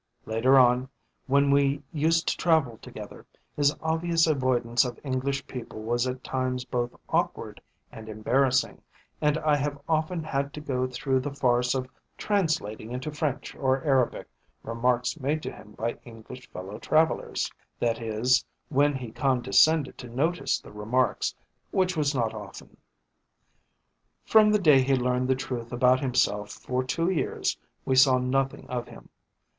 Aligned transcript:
Later 0.25 0.57
on, 0.57 0.89
when 1.27 1.51
we 1.51 1.83
used 1.93 2.27
to 2.27 2.35
travel 2.35 2.79
together, 2.79 3.27
his 3.55 3.75
obvious 3.83 4.25
avoidance 4.25 4.83
of 4.83 4.99
English 5.03 5.45
people 5.45 5.83
was 5.83 6.07
at 6.07 6.23
times 6.23 6.65
both 6.65 6.95
awkward 7.09 7.61
and 7.91 8.09
embarrassing, 8.09 8.81
and 9.21 9.37
I 9.37 9.57
have 9.57 9.77
often 9.87 10.23
had 10.23 10.55
to 10.55 10.59
go 10.59 10.87
through 10.87 11.19
the 11.19 11.29
farce 11.31 11.75
of 11.75 11.87
translating 12.17 12.91
into 12.91 13.11
French 13.11 13.53
or 13.55 13.83
Arabic 13.83 14.27
remarks 14.63 15.19
made 15.19 15.43
to 15.43 15.51
him 15.51 15.73
by 15.73 15.99
English 16.03 16.49
fellow 16.49 16.79
travellers, 16.79 17.51
that 17.79 18.01
is, 18.01 18.43
when 18.69 18.95
he 18.95 19.11
condescended 19.11 19.99
to 19.99 20.07
notice 20.09 20.57
the 20.59 20.71
remarks, 20.71 21.35
which 21.69 21.95
was 21.95 22.15
not 22.15 22.33
often. 22.33 22.75
From 24.25 24.49
the 24.49 24.57
day 24.57 24.81
he 24.81 24.95
learned 24.95 25.27
the 25.27 25.35
truth 25.35 25.71
about 25.71 25.99
himself 25.99 26.49
for 26.49 26.83
two 26.83 27.11
years 27.11 27.55
we 27.85 27.95
saw 27.95 28.17
nothing 28.17 28.67
of 28.67 28.87
him. 28.87 29.09